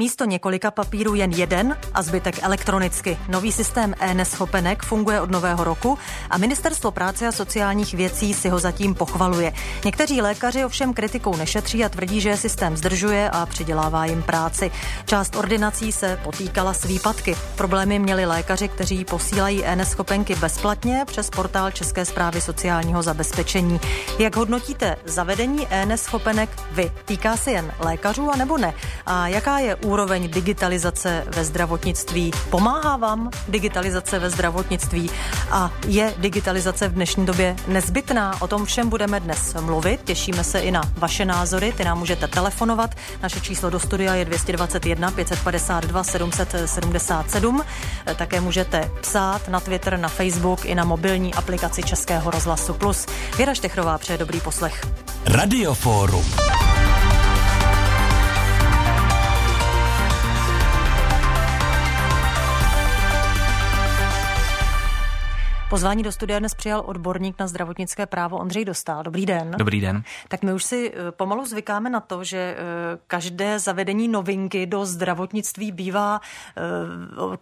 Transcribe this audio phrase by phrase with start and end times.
[0.00, 3.18] Místo několika papírů jen jeden a zbytek elektronicky.
[3.28, 5.98] Nový systém e-neschopenek funguje od nového roku
[6.30, 9.52] a Ministerstvo práce a sociálních věcí si ho zatím pochvaluje.
[9.84, 14.70] Někteří lékaři ovšem kritikou nešetří a tvrdí, že systém zdržuje a přidělává jim práci.
[15.06, 17.36] Část ordinací se potýkala s výpadky.
[17.56, 23.80] Problémy měli lékaři, kteří posílají e-neschopenky bezplatně přes portál České zprávy sociálního zabezpečení.
[24.18, 26.92] Jak hodnotíte zavedení e-neschopenek vy?
[27.04, 28.74] Týká se jen lékařů a nebo ne?
[29.06, 32.30] A jaká je úroveň digitalizace ve zdravotnictví?
[32.50, 35.10] Pomáhá vám digitalizace ve zdravotnictví?
[35.50, 38.42] A je digitalizace v dnešní době nezbytná?
[38.42, 40.00] O tom všem budeme dnes mluvit.
[40.04, 41.72] Těšíme se i na vaše názory.
[41.72, 42.94] Ty nám můžete telefonovat.
[43.22, 47.64] Naše číslo do studia je 221 552 777.
[48.16, 53.06] Také můžete psát na Twitter, na Facebook i na mobilní aplikaci Českého rozhlasu Plus.
[53.36, 54.86] Věra Štechrová přeje dobrý poslech.
[55.26, 56.59] Radioforum.
[65.70, 69.02] Pozvání do studia dnes přijal odborník na zdravotnické právo Ondřej Dostal.
[69.02, 69.50] Dobrý den.
[69.58, 70.02] Dobrý den.
[70.28, 72.58] Tak my už si eh, pomalu zvykáme na to, že eh,
[73.06, 76.20] každé zavedení novinky do zdravotnictví bývá
[76.56, 76.62] eh,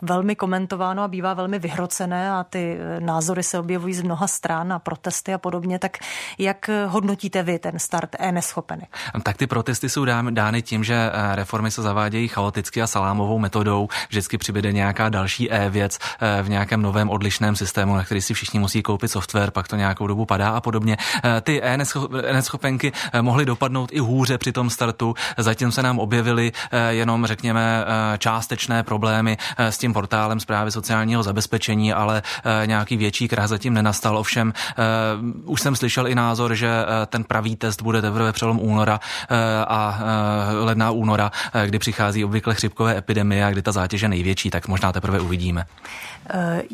[0.02, 4.78] velmi komentováno a bývá velmi vyhrocené a ty názory se objevují z mnoha stran a
[4.78, 5.78] protesty a podobně.
[5.78, 5.96] Tak
[6.38, 8.96] jak hodnotíte vy ten start e-neschopenek?
[9.22, 13.88] Tak ty protesty jsou dány tím, že reformy se zavádějí chaoticky a salámovou metodou.
[14.08, 15.98] Vždycky přibude nějaká další e-věc
[16.42, 19.76] v nějakém novém odlišném systému, na který kdy si všichni musí koupit software, pak to
[19.76, 20.96] nějakou dobu padá a podobně.
[21.24, 25.14] Eh, ty e-neschopenky eh, mohly dopadnout i hůře při tom startu.
[25.36, 27.84] Zatím se nám objevily eh, jenom, řekněme,
[28.18, 32.22] částečné problémy s tím portálem zprávy sociálního zabezpečení, ale
[32.66, 34.18] nějaký větší krach zatím nenastal.
[34.18, 34.52] Ovšem,
[35.44, 36.70] už jsem slyšel i názor, že
[37.06, 39.00] ten pravý test bude teprve přelom února
[39.68, 39.98] a
[40.60, 41.30] ledna února,
[41.66, 45.64] kdy přichází obvykle chřipkové epidemie a kdy ta zátěž je největší, tak možná teprve uvidíme.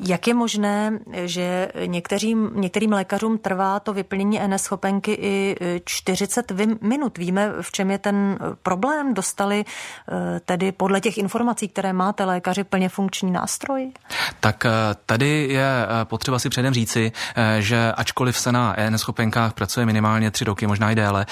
[0.06, 0.98] Jak je možné,
[1.34, 7.18] že některým, některým lékařům trvá to vyplnění e-neschopenky i 40 e, minut.
[7.18, 9.14] Víme, v čem je ten problém?
[9.14, 13.92] Dostali e, tedy podle těch informací, které máte lékaři, plně funkční nástroj?
[14.40, 14.70] Tak e,
[15.06, 17.12] tady je potřeba si předem říci,
[17.58, 21.26] že ačkoliv se na e-neschopenkách pracuje minimálně tři roky, možná i déle,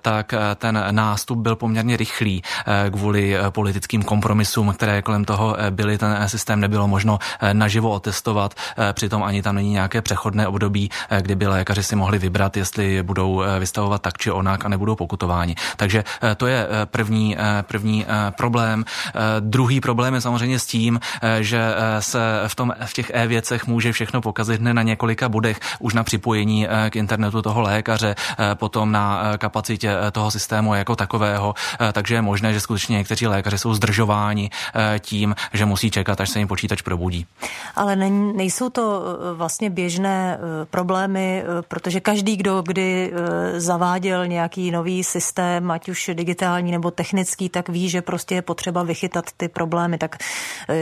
[0.00, 2.42] tak ten nástup byl poměrně rychlý
[2.90, 5.98] kvůli politickým kompromisům, které kolem toho byly.
[5.98, 7.18] Ten systém nebylo možno
[7.52, 8.54] naživo otestovat,
[8.92, 13.42] přitom ani tam není nějaké přechodné období, eh, kdyby lékaři si mohli vybrat, jestli budou
[13.42, 15.54] eh, vystavovat tak či onak a nebudou pokutováni.
[15.76, 18.84] Takže eh, to je první, první problém.
[19.40, 21.00] Druhý problém je samozřejmě s tím,
[21.40, 25.94] že se v, tom, v těch e-věcech může všechno pokazit hned na několika bodech, už
[25.94, 28.14] na připojení k internetu toho lékaře,
[28.54, 31.54] potom na kapacitě toho systému jako takového,
[31.92, 34.50] takže je možné, že skutečně někteří lékaři jsou zdržováni
[35.00, 37.26] tím, že musí čekat, až se jim počítač probudí.
[37.76, 39.02] Ale nejsou to
[39.34, 45.88] vlastně běžné eh, problémy, eh, protože každý, kdo kdy eh, zaváděl nějaký nový systém, ať
[45.88, 49.98] už digitální nebo technický, tak ví, že prostě je potřeba vychytat ty problémy.
[49.98, 50.16] Tak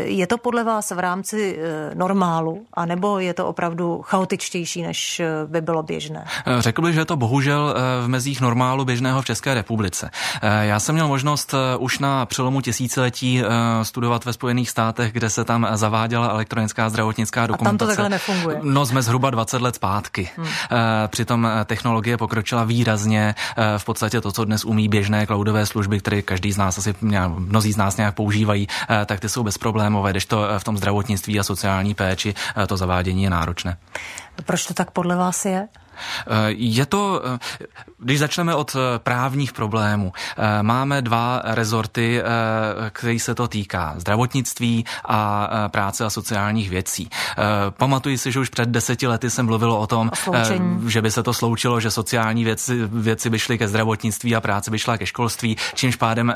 [0.04, 1.58] je to podle vás v rámci
[1.94, 6.24] normálu, anebo je to opravdu chaotičtější, než by bylo běžné?
[6.58, 7.74] Řekl bych, že je to bohužel
[8.04, 10.10] v mezích normálu běžného v České republice.
[10.42, 13.42] Já jsem měl možnost už na přelomu tisíciletí
[13.82, 17.74] studovat ve Spojených státech, kde se tam zaváděla elektronická zdravotnická dokumentace.
[17.74, 18.60] A tam to takhle nefunguje funguje?
[18.62, 20.30] No jsme zhruba 20 let zpátky.
[20.36, 20.46] Hmm.
[20.46, 23.34] Eh, přitom eh, technologie pokročila výrazně.
[23.56, 26.94] Eh, v podstatě to, co dnes umí běžné cloudové služby, které každý z nás asi,
[27.28, 28.68] mnozí z nás nějak používají,
[29.06, 32.34] tak ty jsou bezproblémové, když to v tom zdravotnictví a sociální péči
[32.66, 33.76] to zavádění je náročné.
[34.46, 35.68] Proč to tak podle vás je?
[36.26, 37.38] Eh, je to, eh,
[37.98, 40.12] když začneme od eh, právních problémů,
[40.62, 42.22] máme dva rezorty,
[42.90, 43.94] který se to týká.
[43.96, 47.10] Zdravotnictví a práce a sociálních věcí.
[47.70, 50.32] Pamatuji si, že už před deseti lety jsem mluvil o tom, o
[50.88, 54.70] že by se to sloučilo, že sociální věci, věci by šly ke zdravotnictví a práce
[54.70, 56.34] by šla ke školství, čímž pádem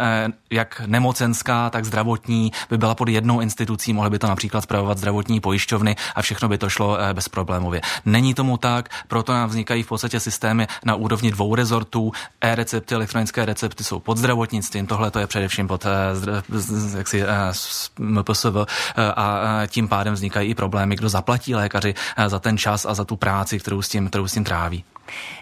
[0.50, 5.41] jak nemocenská, tak zdravotní by byla pod jednou institucí, mohly by to například zpravovat zdravotní
[5.41, 7.80] pojišťovny a všechno by to šlo bezproblémově.
[8.04, 12.12] Není tomu tak, proto nám vznikají v podstatě systémy na úrovni dvou rezortů.
[12.41, 17.53] E-recepty, elektronické recepty jsou pod zdravotnictvím, tohle to je především pod eh, jaksi, eh,
[17.98, 21.95] MPSV eh, a tím pádem vznikají i problémy, kdo zaplatí lékaři
[22.27, 24.84] za ten čas a za tu práci, kterou s tím, kterou s tím tráví.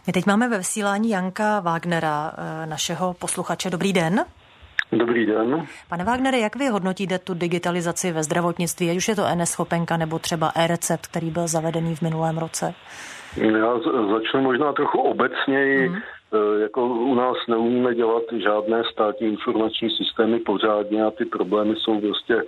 [0.07, 2.33] My teď máme ve vysílání Janka Wagnera,
[2.65, 3.71] našeho posluchače.
[3.71, 4.25] Dobrý den.
[4.93, 5.67] Dobrý den.
[5.89, 10.19] Pane Wagnere, jak vy hodnotíte tu digitalizaci ve zdravotnictví, ať už je to e-neschopenka nebo
[10.19, 12.75] třeba e-recept, který byl zavedený v minulém roce?
[13.37, 13.79] Já
[14.13, 15.89] začnu možná trochu obecněji.
[15.89, 16.01] Hmm.
[16.63, 22.43] jako u nás neumíme dělat žádné státní informační systémy pořádně a ty problémy jsou prostě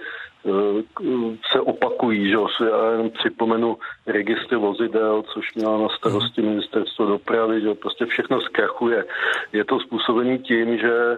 [1.52, 3.76] se opakují, že Já jenom připomenu
[4.06, 6.50] registry vozidel, což měla na starosti mhm.
[6.50, 9.04] ministerstvo dopravy, že prostě všechno zkrachuje.
[9.52, 11.16] Je to způsobený tím, že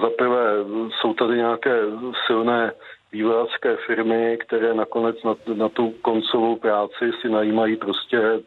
[0.00, 0.54] za prvé
[1.00, 1.80] jsou tady nějaké
[2.26, 2.72] silné
[3.12, 8.40] vývojářské firmy, které nakonec na, na tu koncovou práci si najímají prostě e,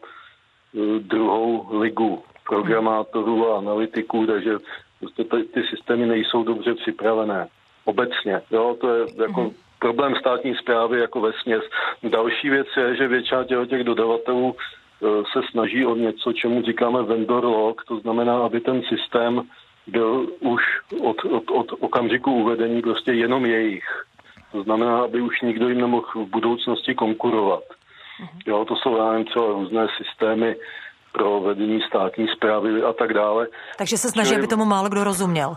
[0.99, 4.57] druhou ligu programátorů a analytiků, takže
[4.99, 7.47] prostě ty, ty systémy nejsou dobře připravené.
[7.85, 9.51] Obecně, jo, to je jako mm.
[9.79, 11.63] problém státní zprávy jako ve směs.
[12.03, 17.45] Další věc je, že většina těch dodavatelů e, se snaží o něco, čemu říkáme vendor
[17.45, 19.41] log, to znamená, aby ten systém
[19.87, 20.61] byl už
[21.01, 23.94] od, od, od okamžiku uvedení prostě jenom jejich.
[24.55, 27.63] To znamená, aby už nikdo jim nemohl v budoucnosti konkurovat.
[28.19, 28.39] Mhm.
[28.45, 30.55] Jo, to jsou já třeba různé systémy
[31.11, 33.47] pro vedení státní zprávy a tak dále.
[33.77, 34.39] Takže se snaží, Čili...
[34.39, 35.55] aby tomu málo kdo rozuměl.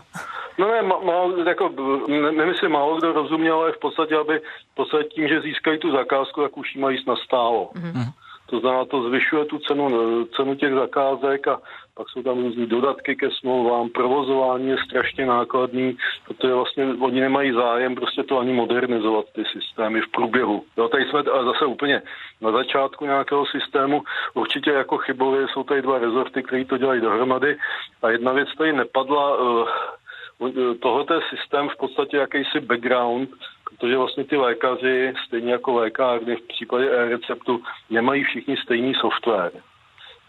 [0.57, 1.69] No ne, málo, jako,
[2.07, 4.39] ne, nemyslím málo kdo rozuměl, ale v podstatě, aby
[4.71, 7.69] v podstatě tím, že získají tu zakázku, tak už ji mají nastálo.
[7.75, 8.05] Mm-hmm.
[8.49, 9.89] To znamená, to zvyšuje tu cenu,
[10.25, 11.61] cenu těch zakázek a
[11.99, 15.97] pak jsou tam různé dodatky ke smlouvám, provozování je strašně nákladný,
[16.27, 20.63] protože vlastně oni nemají zájem prostě to ani modernizovat ty systémy v průběhu.
[20.77, 22.01] Jo, tady jsme zase úplně
[22.41, 24.03] na začátku nějakého systému.
[24.33, 27.57] Určitě jako chybově jsou tady dva rezorty, které to dělají dohromady
[28.01, 33.29] a jedna věc tady nepadla, eh, tohle je systém v podstatě jakýsi background,
[33.65, 39.51] protože vlastně ty lékaři, stejně jako lékárny v případě e-receptu, nemají všichni stejný software.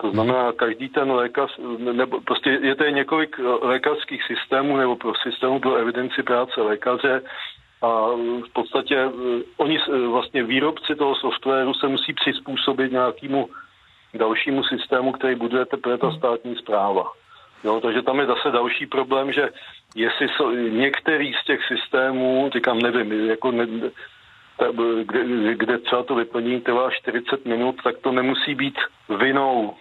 [0.00, 5.60] To znamená, každý ten lékař, nebo prostě je to několik lékařských systémů nebo pro systémů
[5.60, 7.22] pro evidenci práce lékaře
[7.82, 8.10] a
[8.46, 13.48] v podstatě eh, oni eh, vlastně výrobci toho softwaru se musí přizpůsobit nějakému
[14.14, 17.04] dalšímu systému, který buduje teprve ta státní zpráva.
[17.64, 19.48] Jo, takže tam je zase další problém, že
[19.94, 23.66] jestli jsou, některý z těch systémů, říkám, nevím, jako ne,
[25.02, 29.74] kde, kde třeba to vyplní trvá 40 minut, tak to nemusí být vinou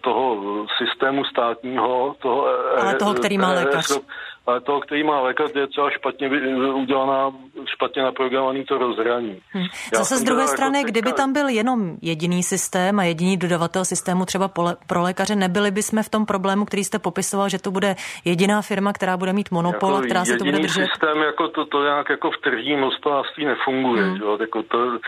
[0.00, 0.36] toho
[0.78, 3.98] systému státního, toho, eh, ale toho, který má eh, lékař.
[4.46, 6.30] Ale toho, který má lékař, je třeba špatně
[6.74, 7.30] udělaná,
[7.64, 9.40] špatně naprogramovaný to rozhraní.
[9.52, 9.64] Hmm.
[9.94, 14.24] Zase z druhé strany, jako kdyby tam byl jenom jediný systém a jediný dodavatel systému
[14.24, 14.48] třeba
[14.86, 17.94] pro lékaře, nebyli bychom v tom problému, který jste popisoval, že to bude
[18.24, 20.88] jediná firma, která bude mít monopol jako a která se to bude držet?
[20.92, 24.02] systém, jako to, to nějak jako v tržním hospodářství nefunguje.
[24.02, 24.16] Hmm.
[24.16, 24.38] Jo?
[24.40, 24.98] Jako to,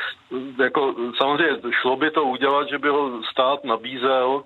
[0.63, 4.43] jako, samozřejmě šlo by to udělat, že by ho stát nabízel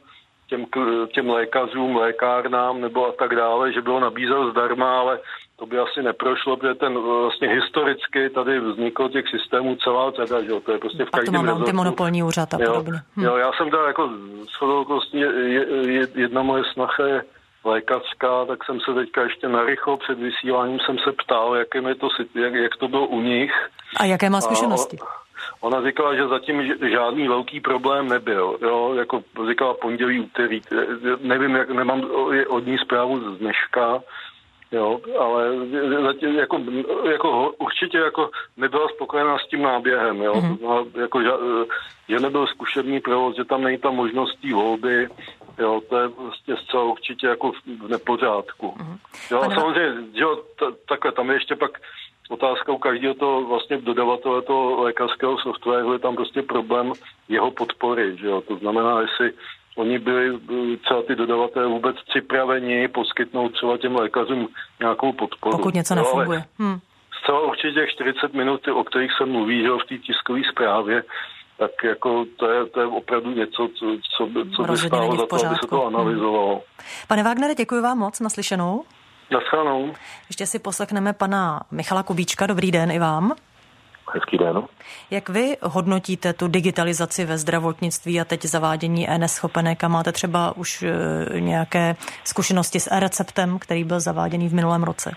[0.46, 0.67] těm,
[1.14, 5.19] těm lékařům, lékárnám nebo a tak dále, že bylo nabízel zdarma, ale
[5.56, 10.50] to by asi neprošlo, protože ten vlastně historicky tady vzniklo těch systémů celá řada, že
[10.50, 13.00] jo, to je prostě v každém Pak to mám monopolní úřad a podobně.
[13.17, 13.23] Hm.
[13.23, 14.11] Jo, já jsem teda jako
[14.56, 17.25] shodou je, jedna moje snacha je
[17.64, 22.08] lékařská, tak jsem se teďka ještě narychlo před vysíláním jsem se ptal, jak, je to,
[22.35, 23.52] jak, jak to bylo u nich.
[23.96, 24.99] A jaké má zkušenosti?
[25.00, 25.23] A,
[25.61, 28.58] Ona říkala, že zatím žádný velký problém nebyl.
[28.62, 28.94] Jo?
[28.94, 30.61] Jako říkala pondělí, úterý.
[31.20, 32.02] Nevím, jak nemám
[32.49, 34.02] od ní zprávu z dneška,
[34.73, 35.56] jo, ale
[36.02, 36.61] zatím jako,
[37.11, 41.00] jako určitě jako nebyla spokojená s tím náběhem, jo, mm-hmm.
[41.00, 41.31] jako, že,
[42.08, 45.08] že nebyl zkušební provoz, že tam není ta možnost volby,
[45.58, 48.75] jo, to je prostě zcela určitě jako v nepořádku.
[48.79, 48.99] Mm-hmm.
[49.31, 49.55] Jo, Pane...
[49.55, 51.70] samozřejmě, jo, t- takhle, tam je ještě pak
[52.28, 56.93] otázkou každého toho vlastně dodavatele toho lékařského softwaru je tam prostě problém
[57.28, 58.40] jeho podpory, že jo?
[58.40, 59.32] To znamená, jestli
[59.76, 60.38] oni byli
[60.84, 64.48] třeba ty dodavatelé vůbec připraveni poskytnout třeba těm lékařům
[64.81, 65.56] nějakou podporu.
[65.56, 66.44] Pokud něco nefunguje.
[66.58, 66.78] Hmm.
[67.22, 71.02] Zcela určitě 40 minut, o kterých se mluví že jo, v té tiskové zprávě,
[71.58, 75.26] tak jako to je, to je opravdu něco, co, co, by, co by stálo za
[75.26, 75.96] to, aby se to hmm.
[75.96, 76.52] analyzovalo.
[76.52, 76.86] Hmm.
[77.08, 78.84] Pane Wagnere, děkuji vám moc naslyšenou.
[79.34, 79.93] Naschledanou.
[80.29, 82.46] Ještě si poslechneme pana Michala Kubíčka.
[82.46, 83.32] Dobrý den i vám.
[84.14, 84.62] Hezký den.
[85.10, 90.82] Jak vy hodnotíte tu digitalizaci ve zdravotnictví a teď zavádění e-neschopenek a máte třeba už
[90.82, 95.10] e, nějaké zkušenosti s e-receptem, který byl zaváděný v minulém roce?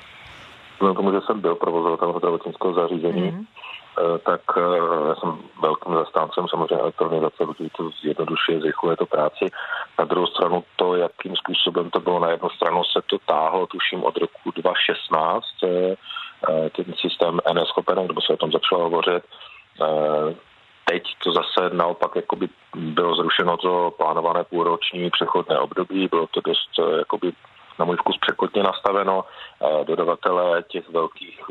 [0.74, 3.46] Vzhledem tomu, že jsem byl provozovatelem zdravotnického zařízení, mm-hmm.
[4.24, 4.62] Tak e,
[5.08, 9.46] já jsem velkým zastáncem samozřejmě elektronizace, protože to zjednodušuje, zrychluje to práci.
[10.00, 14.04] Na druhou stranu to, jakým způsobem to bylo, na jednu stranu se to táhlo, tuším,
[14.04, 15.46] od roku 2016,
[16.50, 19.24] Eh, ten systém NS schopen, nebo se o tom začalo hovořit.
[19.82, 20.36] Eh,
[20.86, 26.70] teď to zase naopak jakoby bylo zrušeno to plánované půlroční přechodné období, bylo to dost
[26.80, 27.32] eh, jakoby
[27.80, 29.24] na můj vkus překotně nastaveno.
[29.84, 31.42] Dodavatelé těch velkých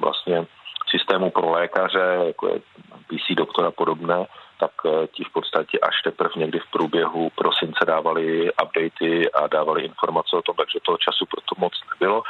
[0.00, 0.46] vlastně
[0.90, 2.58] systémů pro lékaře, jako je
[3.06, 4.26] PC doktor a podobné,
[4.60, 4.70] tak
[5.14, 10.42] ti v podstatě až teprve někdy v průběhu prosince dávali updaty a dávali informace o
[10.42, 12.22] tom, takže toho času proto moc nebylo.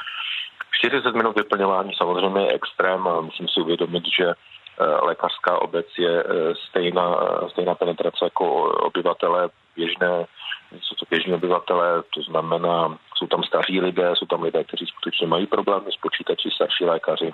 [0.72, 4.32] 40 minut vyplňování samozřejmě je extrém a musím si uvědomit, že
[5.02, 6.24] lékařská obec je
[6.68, 7.16] stejná,
[7.50, 10.26] stejná penetrace jako obyvatele běžné,
[10.72, 15.26] jsou to běžní obyvatele, to znamená, jsou tam staří lidé, jsou tam lidé, kteří skutečně
[15.26, 17.32] mají problémy s počítači, starší lékaři,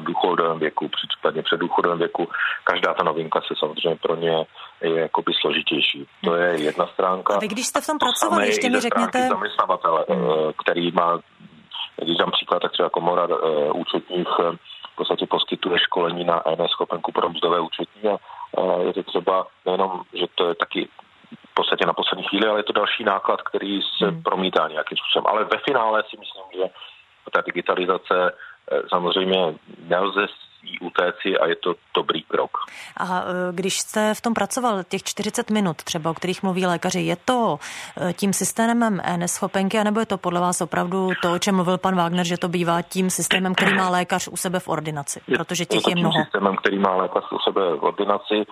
[0.00, 2.28] v důchodovém věku, případně před důchodovém věku.
[2.64, 4.46] Každá ta novinka se samozřejmě pro ně
[4.80, 6.06] je jakoby složitější.
[6.24, 7.34] To je jedna stránka.
[7.34, 9.28] A vy když jste v tom pracovali, ještě mi řekněte...
[9.28, 10.28] zaměstnavatele, hmm.
[10.64, 11.18] který má,
[11.96, 13.36] když dám příklad, tak třeba komora uh,
[13.80, 14.28] účetních
[14.92, 18.18] v podstatě poskytuje školení na ENS schopenku pro mzdové účetní a
[18.86, 20.88] je to třeba nejenom, že to je taky
[21.50, 24.22] v podstatě na poslední chvíli, ale je to další náklad, který se hmm.
[24.22, 25.26] promítá nějakým způsobem.
[25.26, 26.74] Ale ve finále si myslím, že
[27.32, 28.30] ta digitalizace Eh,
[28.88, 29.54] samozřejmě
[29.88, 30.26] nelze
[30.62, 32.50] jí utéci a je to dobrý krok.
[32.96, 37.00] A eh, když jste v tom pracoval těch 40 minut třeba, o kterých mluví lékaři,
[37.00, 37.58] je to
[37.96, 41.96] eh, tím systémem neschopenky, anebo je to podle vás opravdu to, o čem mluvil pan
[41.96, 45.20] Wagner, že to bývá tím systémem, který má lékař u sebe v ordinaci?
[45.36, 46.24] Protože těch je, je mnoho.
[46.24, 48.44] systémem, který má lékař u sebe v ordinaci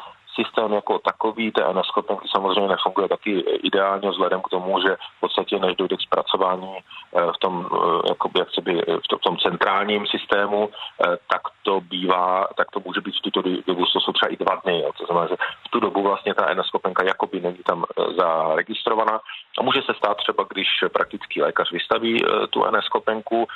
[0.45, 5.59] systém jako takový té neschopenky samozřejmě nefunguje taky ideálně vzhledem k tomu, že v podstatě
[5.59, 8.83] než dojde k zpracování eh, v tom, eh, jakoby, jak by,
[9.19, 13.85] v tom centrálním systému, eh, tak to bývá, tak to může být v tuto dobu,
[13.87, 14.81] to jsou třeba i dva dny.
[14.81, 14.91] Jo.
[14.99, 17.85] To znamená, že v tu dobu vlastně ta neschopenka jakoby není tam
[18.19, 19.21] zaregistrovaná.
[19.59, 23.47] A může se stát třeba, když praktický lékař vystaví tu neschopenku,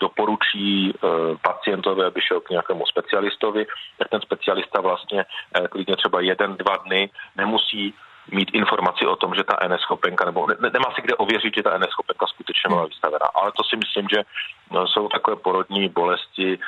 [0.00, 1.08] doporučí eh,
[1.42, 3.66] pacientovi, aby šel k nějakému specialistovi,
[3.98, 7.94] tak ten specialista vlastně eh, klidně třeba jeden, dva dny nemusí
[8.32, 11.62] mít informaci o tom, že ta NS schopenka, nebo ne, nemá si kde ověřit, že
[11.62, 13.26] ta NS schopenka skutečně byla vystavená.
[13.34, 14.22] Ale to si myslím, že
[14.70, 16.54] no, jsou takové porodní bolesti.
[16.54, 16.58] E,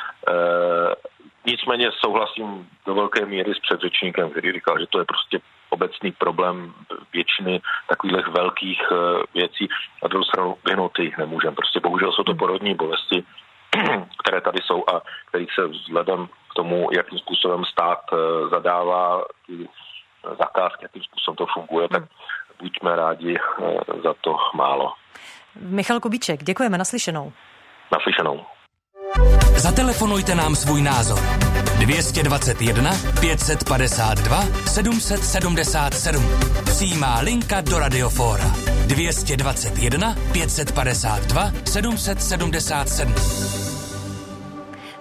[1.47, 5.39] nicméně souhlasím do velké míry s předřečníkem, který říkal, že to je prostě
[5.71, 6.75] obecný problém
[7.13, 8.97] většiny takových velkých eh,
[9.35, 9.69] věcí.
[10.03, 11.57] Na druhou stranu vyhnout jich nemůžeme.
[11.57, 13.25] Prostě bohužel jsou to porodní bolesti,
[14.23, 18.17] které tady jsou a kterých se vzhledem k tomu, jakým způsobem stát eh,
[18.49, 19.69] zadává ty
[20.39, 22.03] zakázky, jakým způsobem to funguje, tak
[22.59, 24.93] buďme rádi eh, za to málo.
[25.61, 27.33] Michal Kubíček, děkujeme, naslyšenou.
[27.93, 28.58] Naslyšenou.
[29.59, 31.21] Zatelefonujte nám svůj názor.
[31.79, 36.27] 221 552 777.
[36.65, 38.57] Přijímá linka do Radiofóra.
[38.87, 43.68] 221 552 777.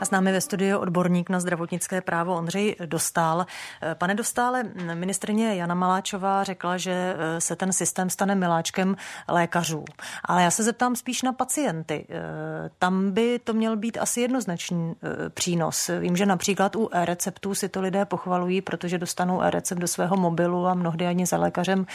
[0.02, 3.46] A s námi ve studiu odborník na zdravotnické právo Ondřej Dostál.
[3.94, 4.64] Pane Dostále,
[4.94, 8.96] ministrně Jana Maláčová řekla, že eh, se ten systém stane miláčkem
[9.28, 9.86] lékařů.
[10.26, 12.08] Ale já se zeptám spíš na pacienty.
[12.10, 15.90] Eh, tam by to měl být asi jednoznačný eh, přínos.
[16.00, 20.68] Vím, že například u e-receptů si to lidé pochvalují, protože dostanou e-recept do svého mobilu
[20.68, 21.86] a mnohdy ani za lékařem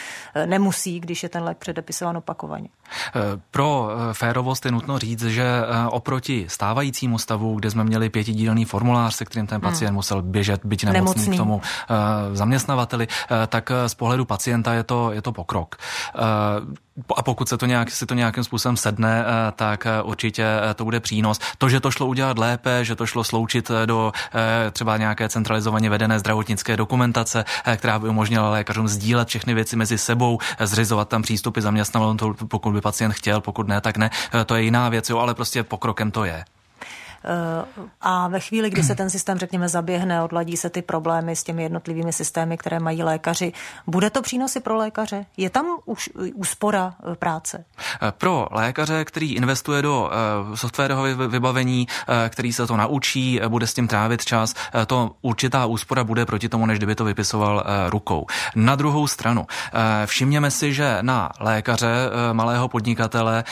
[0.45, 2.69] nemusí, když je ten lék předepisován opakovaně.
[3.51, 5.45] Pro férovost je nutno říct, že
[5.89, 9.71] oproti stávajícímu stavu, kde jsme měli měli pětidílný formulář, se kterým ten hmm.
[9.71, 9.95] pacient hmm.
[9.95, 11.35] musel běžet, byť nemocný, nemocný.
[11.35, 11.61] k tomu uh,
[12.33, 15.77] zaměstnavateli, uh, tak z pohledu pacienta je to, je to pokrok.
[15.77, 16.73] Uh,
[17.17, 20.45] a pokud se to nějak, si to nějakým způsobem sedne, tak určitě
[20.75, 21.39] to bude přínos.
[21.57, 24.11] To, že to šlo udělat lépe, že to šlo sloučit do
[24.71, 27.45] třeba nějaké centralizovaně vedené zdravotnické dokumentace,
[27.77, 32.81] která by umožnila lékařům sdílet všechny věci mezi sebou, zřizovat tam přístupy zaměstnavatelů, pokud by
[32.81, 34.09] pacient chtěl, pokud ne, tak ne.
[34.45, 36.45] To je jiná věc, jo, ale prostě pokrokem to je.
[38.01, 41.63] A ve chvíli, kdy se ten systém, řekněme, zaběhne, odladí se ty problémy s těmi
[41.63, 43.53] jednotlivými systémy, které mají lékaři,
[43.87, 45.25] bude to přínosy pro lékaře?
[45.37, 47.65] Je tam už úspora eh, práce?
[48.01, 51.87] Eh, pro lékaře, který investuje do eh, softwarového vybavení,
[52.29, 54.53] který se to naučí, bude s tím trávit čas,
[54.87, 58.25] to určitá úspora bude proti tomu, než kdyby to vypisoval rukou.
[58.55, 59.47] Na druhou stranu,
[60.05, 63.43] všimněme si, že na lékaře, malého podnikatele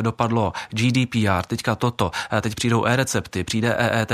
[0.00, 2.10] dopadlo GDPR, teďka toto,
[2.40, 4.12] teď přijdou e recepty, přijde EET.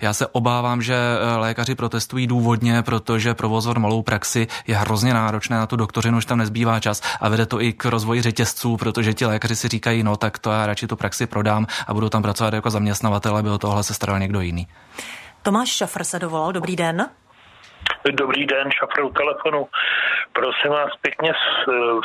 [0.00, 5.56] Já se obávám, že eh, lékaři protestují důvodně, protože provozovat malou praxi je hrozně náročné
[5.56, 9.14] na tu doktorinu, už tam nezbývá čas a vede to i k rozvoji řetězců, protože
[9.14, 12.22] ti lékaři si říkají, no tak to já radši tu praxi prodám a budu tam
[12.22, 14.66] pracovat jako zaměstnavatel, aby o tohle se staral někdo jiný.
[15.42, 17.06] Tomáš Šafr se dovolal, dobrý den.
[18.12, 19.68] Dobrý den, Šafr u telefonu.
[20.32, 21.32] Prosím vás pěkně,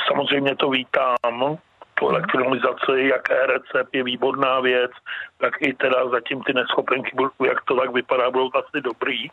[0.07, 1.57] samozřejmě to vítám,
[1.99, 4.91] tu elektronizaci, jak e-recept je výborná věc,
[5.37, 7.11] tak i teda zatím ty neschopenky,
[7.45, 9.27] jak to tak vypadá, budou asi dobrý,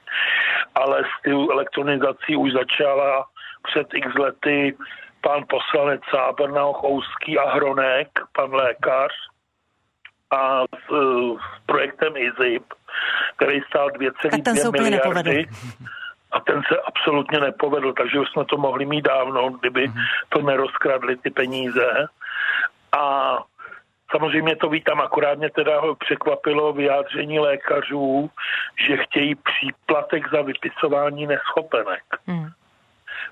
[0.75, 3.25] ale s tou elektronizací už začala
[3.62, 4.76] před x lety
[5.21, 9.12] pan poslanec Sábrna, Chouský a Hronek, pan lékař,
[10.33, 10.88] a s,
[11.37, 12.64] s projektem IZIP,
[13.37, 15.47] který stál 2,2 miliardy.
[16.33, 19.97] a ten se absolutně nepovedl, takže už jsme to mohli mít dávno, kdyby mhm.
[20.28, 22.09] to nerozkradli ty peníze.
[22.99, 23.38] A
[24.11, 28.30] samozřejmě to vítám, akorát mě teda překvapilo vyjádření lékařů,
[28.87, 32.04] že chtějí příplatek za vypisování neschopenek.
[32.26, 32.49] Hmm.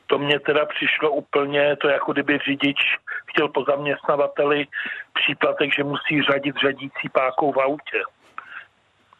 [0.06, 2.78] To mě teda přišlo úplně, to jako kdyby řidič
[3.26, 4.66] chtěl po zaměstnavateli
[5.12, 8.02] příplatek, že musí řadit řadící pákou v autě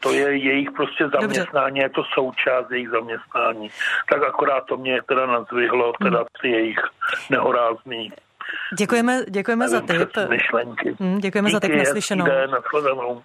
[0.00, 1.85] to je jejich prostě zaměstnání, Dobře.
[1.85, 3.70] je to součást jejich zaměstnání.
[4.12, 6.26] Tak akorát to mě teda nazvihlo, teda hmm.
[6.40, 6.80] ty jejich
[7.30, 8.12] nehorázný
[8.78, 10.16] Děkujeme, děkujeme za tip.
[11.00, 12.26] Hmm, děkujeme Díky, za tip naslyšenou.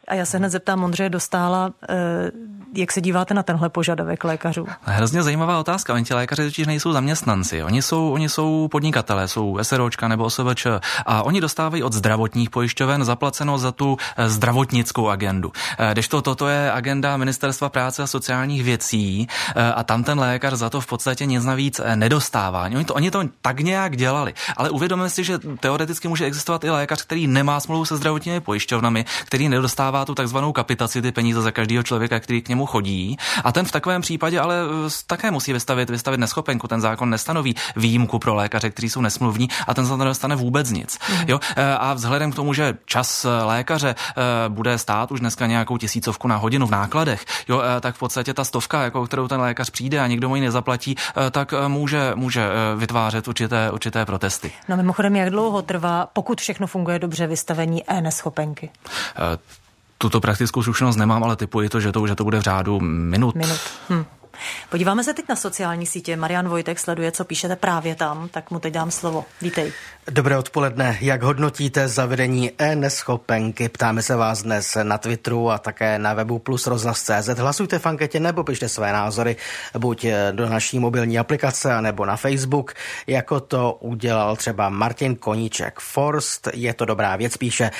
[0.07, 2.31] A já se hned zeptám Ondřeje Dostála, eh,
[2.75, 4.67] jak se díváte na tenhle požadavek lékařů?
[4.81, 5.93] Hrozně zajímavá otázka.
[5.93, 7.63] Oni ti lékaři totiž nejsou zaměstnanci.
[7.63, 10.67] Oni jsou, oni jsou podnikatelé, jsou SROčka nebo OSVČ
[11.05, 15.51] a oni dostávají od zdravotních pojišťoven zaplaceno za tu eh, zdravotnickou agendu.
[15.77, 19.27] Eh, když to, toto je agenda Ministerstva práce a sociálních věcí
[19.75, 22.63] a tam ten lékař za to v podstatě nic navíc nedostává.
[22.63, 26.69] Oni to, oni to tak nějak dělali, ale uvědomíme si, že teoreticky může existovat i
[26.69, 31.51] lékař, který nemá smlouvu se zdravotními pojišťovnami, který nedostává tu takzvanou kapitaci, ty peníze za
[31.51, 33.17] každého člověka, který k němu chodí.
[33.43, 36.67] A ten v takovém případě ale eh, také musí vystavit, vystavit neschopenku.
[36.67, 40.99] Ten zákon nestanoví výjimku pro lékaře, kteří jsou nesmluvní a ten to nedostane vůbec nic.
[41.09, 41.17] Mm.
[41.27, 41.39] Jo?
[41.55, 43.95] Eh, a vzhledem k tomu, že čas eh, lékaře
[44.47, 48.43] bude stát už dneska nějakou tisícovku na hodinu v nákladech, jo, tak v podstatě ta
[48.43, 50.95] stovka, jako kterou ten lékař přijde a nikdo mu ji nezaplatí,
[51.31, 54.51] tak může, může vytvářet určité, určité protesty.
[54.69, 58.69] No mimochodem Mimochodem, jak dlouho trvá, pokud všechno funguje dobře, vystavení e-neschopenky?
[59.97, 63.35] Tuto praktickou zkušenost nemám, ale typuji to, že to, že to bude v řádu minut.
[63.35, 63.59] Minut.
[63.89, 64.05] Hm.
[64.69, 66.15] Podíváme se teď na sociální sítě.
[66.15, 69.25] Marian Vojtek sleduje, co píšete právě tam, tak mu teď dám slovo.
[69.41, 69.73] Vítej.
[70.09, 70.97] Dobré odpoledne.
[71.01, 73.69] Jak hodnotíte zavedení e-neschopenky?
[73.69, 77.27] Ptáme se vás dnes na Twitteru a také na webu plus rozhlas.cz.
[77.37, 79.35] Hlasujte v anketě nebo pište své názory
[79.77, 82.73] buď do naší mobilní aplikace nebo na Facebook,
[83.07, 85.79] jako to udělal třeba Martin Koníček.
[85.79, 87.71] Forst, je to dobrá věc, píše.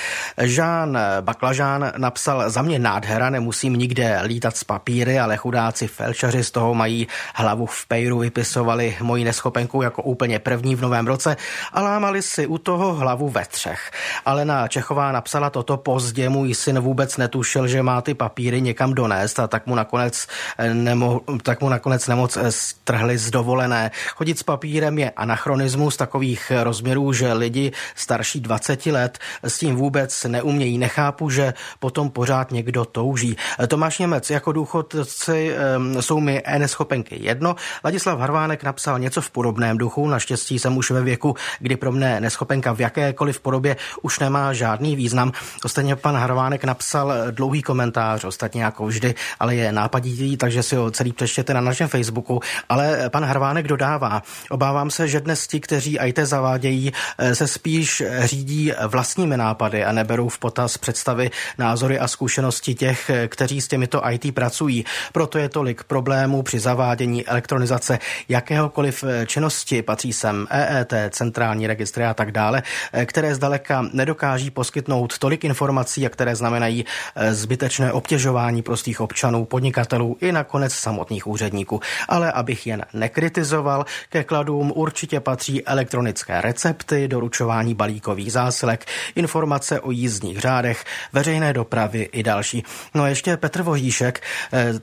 [0.42, 6.52] Žán Baklažán napsal, za mě nádhera, nemusím nikde lítat s papíry, ale chudáci felčaři z
[6.52, 11.38] toho mají hlavu v pejru, vypisovali moji neschopenku jako úplně první v novém roce
[11.74, 13.92] a lámali si u toho hlavu ve třech.
[14.26, 19.40] Alena Čechová napsala toto pozdě, můj syn vůbec netušil, že má ty papíry někam donést
[19.40, 20.28] a tak mu nakonec,
[20.58, 23.92] eh, nemo, tak mu nakonec nemoc eh, strhli z dovolené.
[24.16, 30.24] Chodit s papírem je anachronismus takových rozměrů, že lidi starší 20 let s tím vůbec
[30.24, 30.78] neumějí.
[30.78, 33.38] Nechápu, že potom pořád někdo touží.
[33.68, 35.56] Tomáš Němec, jako důchodci
[36.00, 37.56] jsou mi e-neschopenky jedno.
[37.84, 40.08] Ladislav Harvánek napsal něco v podobném duchu.
[40.08, 44.96] Naštěstí jsem už ve věku, kdy pro mne neschopenka v jakékoliv podobě už nemá žádný
[44.96, 45.32] význam.
[45.64, 50.92] Ostatně pan Harvánek napsal dlouhý komentář, ostatně jako vždy, ale je nápaditý, takže si ho
[50.92, 52.40] celý přečtěte na našem Facebooku.
[52.70, 56.94] Ale pan Harvánek dodává, obávám se, že dnes ti, kteří IT zavádějí,
[57.34, 63.62] se spíš řídí vlastními nápady a neberou v potaz představy, názory a zkušenosti těch, kteří
[63.62, 64.86] s těmito IT pracují.
[65.12, 71.68] Proto je tolik problémů problémů při zavádění elektronizace jakéhokoliv eh, činnosti, patří sem EET, centrální
[71.68, 76.86] registry a tak dále, eh, které zdaleka nedokáží poskytnout tolik informací a které znamenají
[77.16, 81.80] eh, zbytečné obtěžování prostých občanů, podnikatelů i nakonec samotných úředníků.
[82.10, 88.86] Ale abych jen nekritizoval, ke kladům určitě patří elektronické recepty, doručování balíkových zásilek,
[89.16, 92.64] informace o jízdních řádech, veřejné dopravy i další.
[92.94, 94.22] No a ještě Petr Vohýšek,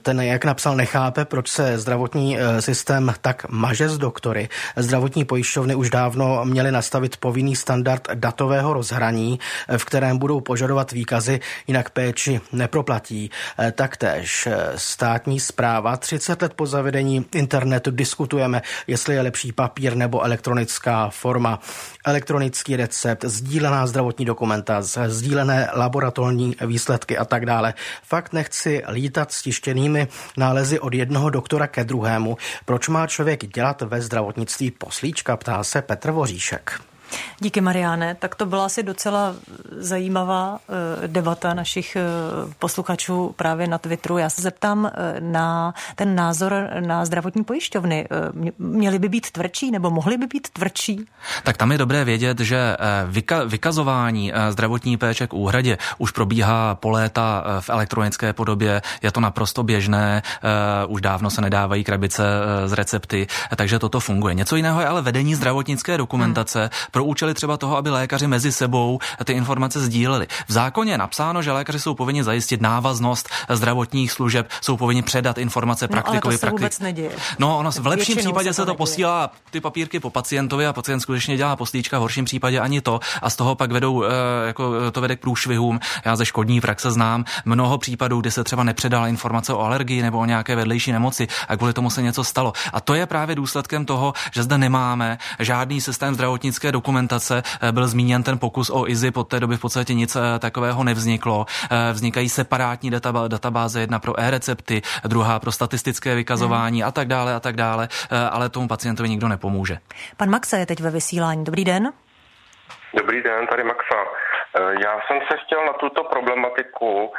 [0.01, 4.49] ten jak napsal, nechápe, proč se zdravotní eh, systém tak maže z doktory.
[4.77, 10.91] Zdravotní pojišťovny už dávno měly nastavit povinný standard datového rozhraní, eh, v kterém budou požadovat
[10.91, 13.31] výkazy, jinak péči neproplatí.
[13.59, 20.21] Eh, taktéž státní zpráva 30 let po zavedení internetu diskutujeme, jestli je lepší papír nebo
[20.21, 21.59] elektronická forma.
[22.05, 27.73] Elektronický recept, sdílená zdravotní dokumentace, sdílené laboratorní výsledky a tak dále.
[28.03, 32.37] Fakt nechci lítat s tištěnými nálezy od jednoho jednoho doktora ke druhému.
[32.65, 36.92] Proč má člověk dělat ve zdravotnictví poslíčka, ptá se Petr Voříšek.
[37.39, 38.15] Díky, Mariáne.
[38.15, 39.35] Tak to byla asi docela
[39.71, 41.97] zajímavá uh, debata našich
[42.45, 44.17] uh, posluchačů právě na Twitteru.
[44.17, 48.07] Já se zeptám uh, na ten názor na zdravotní pojišťovny.
[48.57, 51.05] Měly by být tvrdší nebo mohly by být tvrdší?
[51.43, 52.77] Tak tam je dobré vědět, že
[53.09, 58.81] vyka- vykazování zdravotní péče k úhradě už probíhá po léta v elektronické podobě.
[59.01, 60.21] Je to naprosto běžné.
[60.87, 62.23] Už dávno se nedávají krabice
[62.65, 64.33] z recepty, takže toto funguje.
[64.33, 66.69] Něco jiného je ale vedení zdravotnické dokumentace hmm.
[66.91, 70.27] pro pro účely třeba toho, aby lékaři mezi sebou ty informace sdíleli.
[70.47, 75.37] V zákoně je napsáno, že lékaři jsou povinni zajistit návaznost zdravotních služeb, jsou povinni předat
[75.37, 76.35] informace praktikovi.
[76.35, 77.11] No, ale to se vůbec neděje.
[77.39, 80.99] No, ono v lepším případě se to, to posílá ty papírky po pacientovi a pacient
[80.99, 84.03] skutečně dělá poslíčka, v horším případě ani to a z toho pak vedou,
[84.47, 85.79] jako to vede k průšvihům.
[86.05, 90.19] Já ze škodní praxe znám mnoho případů, kdy se třeba nepředala informace o alergii nebo
[90.19, 92.53] o nějaké vedlejší nemoci a kvůli tomu se něco stalo.
[92.73, 96.82] A to je právě důsledkem toho, že zde nemáme žádný systém zdravotnické dokumentace.
[96.91, 100.83] Eh, byl zmíněn ten pokus o IZI, od té doby v podstatě nic eh, takového
[100.83, 101.45] nevzniklo.
[101.71, 102.91] Eh, vznikají separátní
[103.27, 106.87] databáze, jedna pro e-recepty, druhá pro statistické vykazování hmm.
[106.87, 107.87] a tak dále a tak dále,
[108.31, 109.77] ale tomu pacientovi nikdo nepomůže.
[110.17, 111.43] Pan Maxa je teď ve vysílání.
[111.43, 111.93] Dobrý den.
[112.97, 113.95] Dobrý den, tady Maxa.
[114.83, 117.11] Já jsem se chtěl na tuto problematiku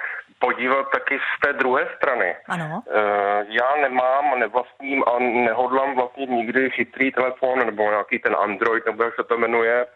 [0.45, 2.37] podívat taky z té druhé strany.
[2.49, 2.83] Ano.
[2.87, 9.03] Eh, já nemám, nevlastním a nehodlám vlastnit nikdy chytrý telefon nebo nějaký ten Android, nebo
[9.05, 9.87] jak se to jmenuje.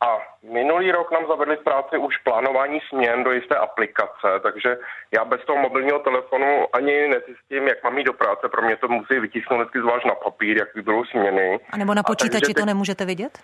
[0.00, 0.18] A
[0.52, 4.78] minulý rok nám zavedli v práci už plánování směn do jisté aplikace, takže
[5.16, 8.48] já bez toho mobilního telefonu ani nezjistím, jak mám jít do práce.
[8.48, 11.60] Pro mě to musí vytisknout vždycky zvlášť na papír, jak budou směny.
[11.70, 13.38] A nebo na počítači to nemůžete vidět?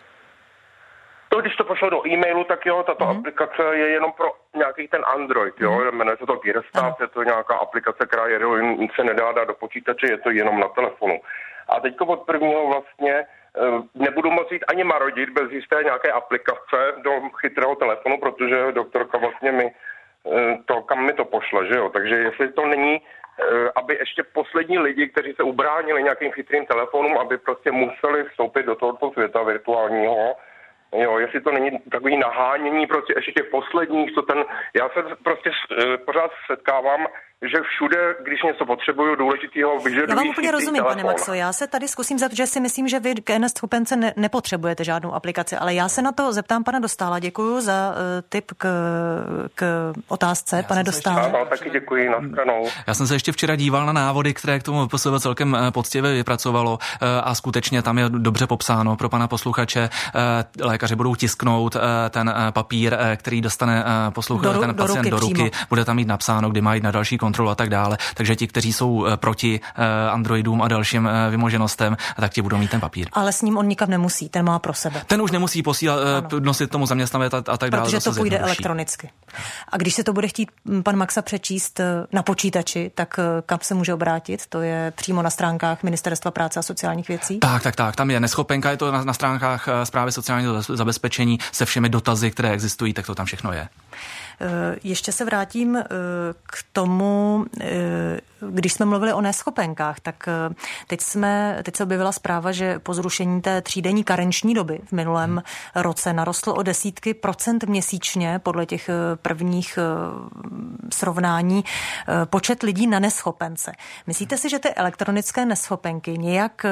[1.34, 3.18] To, když to pošlo do e-mailu, tak jo, tato mm-hmm.
[3.18, 5.92] aplikace je jenom pro nějaký ten Android, jo, mm-hmm.
[5.92, 8.40] jmenuje se to Gearstat, je to nějaká aplikace, která je,
[8.94, 11.20] se nedá dát do počítače, je to jenom na telefonu.
[11.68, 13.26] A teď od prvního vlastně eh,
[13.94, 19.52] nebudu moci jít ani marodit bez jisté nějaké aplikace do chytrého telefonu, protože doktorka vlastně
[19.52, 21.88] mi eh, to, kam mi to pošle, že jo.
[21.88, 27.18] Takže jestli to není, eh, aby ještě poslední lidi, kteří se ubránili nějakým chytrým telefonům,
[27.18, 30.36] aby prostě museli vstoupit do tohoto světa virtuálního,
[30.94, 34.44] Jo, jestli to není takový nahánění prostě ještě těch posledních, co ten,
[34.76, 35.50] já se prostě
[36.06, 37.06] pořád setkávám
[37.52, 40.92] že všude, když něco potřebuju důležitého, vyžadují Já vám úplně rozumím, telefon.
[40.92, 41.34] pane Maxo.
[41.34, 44.84] Já se tady zkusím zeptat, že si myslím, že vy k NS schopence ne, nepotřebujete
[44.84, 47.18] žádnou aplikaci, ale já se na to zeptám pana Dostála.
[47.18, 47.96] Děkuji za uh,
[48.28, 48.66] tip k,
[49.54, 51.22] k otázce, já pane Dostála.
[51.22, 52.68] Ano, taky děkuji, stranou.
[52.86, 56.12] Já jsem se ještě včera díval na návody, které k tomu PSV celkem eh, poctivě
[56.12, 59.90] vypracovalo uh, a skutečně tam je dobře popsáno pro pana posluchače.
[60.60, 61.80] Uh, lékaři budou tisknout uh,
[62.10, 65.34] ten uh, papír, uh, který dostane uh, posluchač, ten pacient do ruky.
[65.34, 65.56] Do ruky.
[65.68, 67.98] Bude tam mít napsáno, kdy má jít na další kontrolu kontrolu a tak dále.
[68.14, 72.58] Takže ti, kteří jsou eh, proti eh, Androidům a dalším eh, vymoženostem, tak ti budou
[72.58, 73.08] mít ten papír.
[73.12, 75.02] Ale s ním on nikam nemusí, ten má pro sebe.
[75.06, 76.40] Ten už nemusí posílat, ano.
[76.40, 77.84] nosit tomu zaměstnavec a, a tak dále.
[77.84, 79.10] Protože to půjde elektronicky.
[79.68, 81.80] A když se to bude chtít hm, pan Maxa přečíst
[82.12, 84.46] na počítači, tak kam se může obrátit?
[84.46, 87.38] To je přímo na stránkách Ministerstva práce a sociálních věcí?
[87.38, 87.96] Tak, tak, tak.
[87.96, 92.50] Tam je neschopenka, je to na, na stránkách zprávy sociálního zabezpečení se všemi dotazy, které
[92.50, 93.68] existují, tak to tam všechno je.
[94.40, 95.84] Eh, ještě se vrátím eh,
[96.42, 98.20] k tomu, eh,
[98.50, 100.28] když jsme mluvili o neschopenkách, tak
[100.86, 105.30] teď, jsme, teď se objevila zpráva, že po zrušení té třídenní karenční doby v minulém
[105.30, 105.42] hmm.
[105.74, 108.90] roce narostl o desítky procent měsíčně podle těch
[109.22, 109.78] prvních
[110.92, 111.64] srovnání
[112.24, 113.72] počet lidí na neschopence.
[114.06, 116.66] Myslíte si, že ty elektronické neschopenky nějak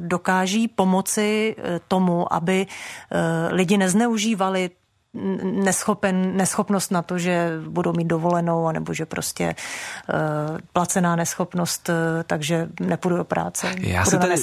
[0.00, 1.56] dokáží pomoci
[1.88, 2.66] tomu, aby
[3.50, 4.70] lidi nezneužívali
[5.42, 9.54] neschopen, neschopnost na to, že budou mít dovolenou, nebo že prostě
[10.08, 11.94] uh, placená neschopnost, uh,
[12.26, 14.34] takže nepůjdu do práce, já si, tady,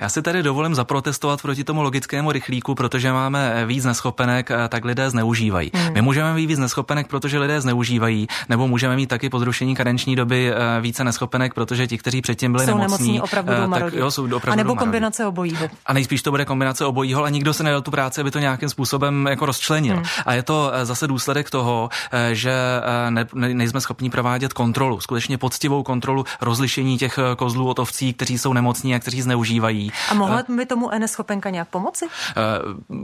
[0.00, 5.10] já si tady dovolím zaprotestovat proti tomu logickému rychlíku, protože máme víc neschopenek, tak lidé
[5.10, 5.70] zneužívají.
[5.74, 5.92] Hmm.
[5.94, 10.16] My můžeme mít víc neschopenek, protože lidé zneužívají, nebo můžeme mít taky po zrušení karenční
[10.16, 14.24] doby více neschopenek, protože ti, kteří předtím byli jsou nemocní, nemocní opravdu tak, jo, jsou
[14.24, 15.68] opravdu A nebo kombinace obojího.
[15.86, 18.68] A nejspíš to bude kombinace obojího, a nikdo se nedal tu práci, aby to nějakým
[18.68, 19.94] způsobem jako rozčlenil.
[19.94, 20.07] Hmm.
[20.26, 25.00] A je to eh, zase důsledek toho, eh, že eh, ne, nejsme schopni provádět kontrolu,
[25.00, 29.92] skutečně poctivou kontrolu rozlišení těch kozlů od ovcí, kteří jsou nemocní a kteří zneužívají.
[30.10, 32.06] A mohla by tomu NS schopenka nějak pomoci?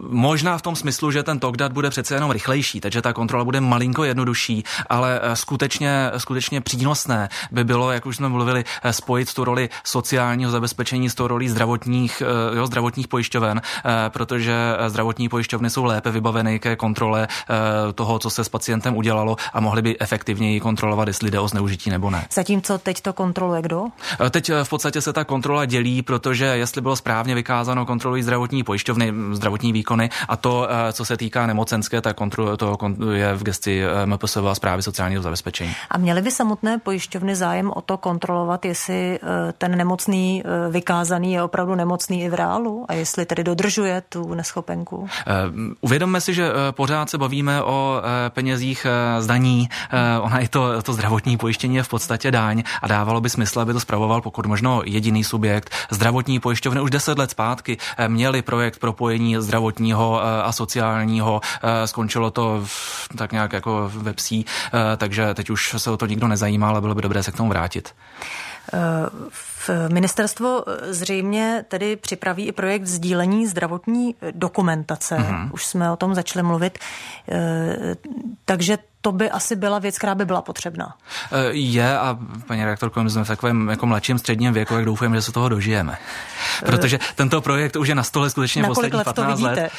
[0.08, 3.44] Možná v tom smyslu, že ten tok dat bude přece jenom rychlejší, takže ta kontrola
[3.44, 9.44] bude malinko jednodušší, ale skutečně, skutečně přínosné by bylo, jak už jsme mluvili, spojit tu
[9.44, 12.22] roli sociálního zabezpečení s tou roli zdravotních,
[12.56, 13.62] jo, zdravotních pojišťoven,
[14.08, 14.54] protože
[14.88, 19.36] zdravotní pojišťovny jsou lépe vybaveny ke kontrole kontrole eh, toho, co se s pacientem udělalo
[19.52, 22.26] a mohli by efektivněji kontrolovat, jestli jde o zneužití nebo ne.
[22.32, 23.86] Zatímco teď to kontroluje kdo?
[24.26, 28.22] Eh, teď eh, v podstatě se ta kontrola dělí, protože jestli bylo správně vykázáno, kontrolují
[28.22, 32.16] zdravotní pojišťovny, zdravotní výkony a to, co se týká nemocenské, tak
[32.56, 32.76] to
[33.12, 35.74] je v gesti MPSV a zprávy sociálního zabezpečení.
[35.90, 39.18] A měly by samotné pojišťovny zájem o to kontrolovat, jestli
[39.58, 45.08] ten nemocný vykázaný je opravdu nemocný i v reálu a jestli tedy dodržuje tu neschopenku?
[45.80, 46.50] Uvědomme si, že
[46.84, 48.86] pořád se bavíme o penězích
[49.18, 49.68] zdaní.
[50.20, 53.72] Ona i to, to zdravotní pojištění je v podstatě daň a dávalo by smysl, aby
[53.72, 55.70] to spravoval pokud možno jediný subjekt.
[55.90, 61.40] Zdravotní pojišťovny už deset let zpátky měli projekt propojení zdravotního a sociálního.
[61.84, 62.64] Skončilo to
[63.16, 64.46] tak nějak jako ve psí,
[64.96, 67.48] takže teď už se o to nikdo nezajímá, ale bylo by dobré se k tomu
[67.48, 67.94] vrátit.
[69.68, 75.16] V ministerstvo zřejmě tedy připraví i projekt sdílení zdravotní dokumentace.
[75.16, 75.50] Mm-hmm.
[75.52, 76.78] Už jsme o tom začali mluvit.
[78.44, 80.94] Takže to by asi byla věc, která by byla potřebná.
[81.32, 85.14] E, je a paní rektorko, my jsme v takovém jako mladším středním věku, jak doufám,
[85.14, 85.98] že se toho dožijeme.
[86.62, 89.58] E, Protože tento projekt už je na stole skutečně na posledních let 15 let.
[89.58, 89.70] E,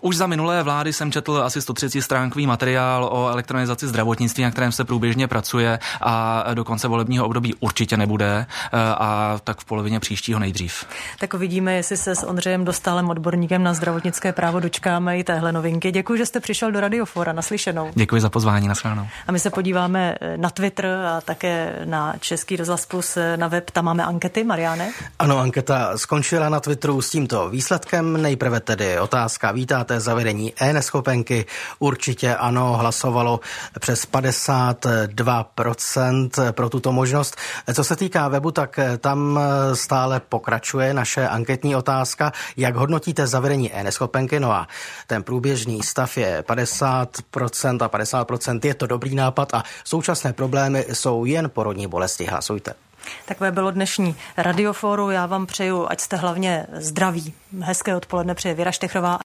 [0.00, 4.72] už za minulé vlády jsem četl asi 130 stránkový materiál o elektronizaci zdravotnictví, na kterém
[4.72, 10.38] se průběžně pracuje a do konce volebního období určitě nebude a tak v polovině příštího
[10.38, 10.84] nejdřív.
[11.18, 15.92] Tak uvidíme, jestli se s Ondřejem Dostálem, odborníkem na zdravotnické právo, dočkáme i téhle novinky.
[15.92, 17.32] Děkuji, že jste přišel do Radiofora.
[17.32, 17.90] Naslyšenou.
[17.94, 18.68] Děkuji za pozvání pozvání.
[18.68, 19.06] Naschledanou.
[19.26, 23.48] A my se podíváme eh, na Twitter a také na Český rozhlas plus eh, na
[23.48, 23.70] web.
[23.70, 24.92] Tam máme ankety, Mariáne?
[25.18, 28.22] Ano, anketa skončila na Twitteru s tímto výsledkem.
[28.22, 29.52] Nejprve tedy otázka.
[29.52, 31.46] Vítáte zavedení e-neschopenky?
[31.78, 33.40] Určitě ano, hlasovalo
[33.80, 37.36] přes 52% pro tuto možnost.
[37.74, 39.40] Co se týká webu, tak eh, tam
[39.74, 42.32] stále pokračuje naše anketní otázka.
[42.56, 44.40] Jak hodnotíte zavedení e-neschopenky?
[44.40, 44.68] No a
[45.06, 51.24] ten průběžný stav je 50% a 50% je to dobrý nápad a současné problémy jsou
[51.24, 52.24] jen porodní bolesti.
[52.24, 52.74] Hlasujte.
[53.24, 55.10] Takové bylo dnešní radioforu.
[55.10, 57.34] Já vám přeju, ať jste hlavně zdraví.
[57.60, 59.16] Hezké odpoledne přeje Věra Štechrová.